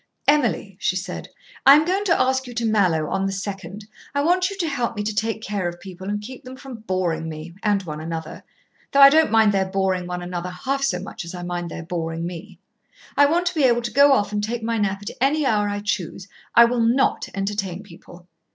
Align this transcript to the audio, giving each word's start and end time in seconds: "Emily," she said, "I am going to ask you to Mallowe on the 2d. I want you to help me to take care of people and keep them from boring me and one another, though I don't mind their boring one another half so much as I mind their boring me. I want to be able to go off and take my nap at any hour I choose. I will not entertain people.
"Emily," 0.27 0.77
she 0.79 0.95
said, 0.95 1.29
"I 1.63 1.75
am 1.75 1.85
going 1.85 2.05
to 2.05 2.19
ask 2.19 2.47
you 2.47 2.55
to 2.55 2.65
Mallowe 2.65 3.07
on 3.07 3.27
the 3.27 3.31
2d. 3.31 3.83
I 4.15 4.23
want 4.23 4.49
you 4.49 4.57
to 4.57 4.67
help 4.67 4.95
me 4.95 5.03
to 5.03 5.13
take 5.13 5.43
care 5.43 5.67
of 5.67 5.79
people 5.79 6.09
and 6.09 6.19
keep 6.19 6.43
them 6.43 6.55
from 6.57 6.77
boring 6.87 7.29
me 7.29 7.53
and 7.61 7.83
one 7.83 7.99
another, 8.01 8.41
though 8.91 8.99
I 8.99 9.11
don't 9.11 9.29
mind 9.29 9.51
their 9.51 9.69
boring 9.69 10.07
one 10.07 10.23
another 10.23 10.49
half 10.49 10.81
so 10.83 10.97
much 10.99 11.23
as 11.23 11.35
I 11.35 11.43
mind 11.43 11.69
their 11.69 11.83
boring 11.83 12.25
me. 12.25 12.57
I 13.15 13.27
want 13.27 13.45
to 13.45 13.53
be 13.53 13.65
able 13.65 13.83
to 13.83 13.91
go 13.93 14.11
off 14.13 14.31
and 14.31 14.43
take 14.43 14.63
my 14.63 14.79
nap 14.79 15.03
at 15.03 15.15
any 15.21 15.45
hour 15.45 15.69
I 15.69 15.81
choose. 15.81 16.27
I 16.55 16.65
will 16.65 16.81
not 16.81 17.29
entertain 17.35 17.83
people. 17.83 18.25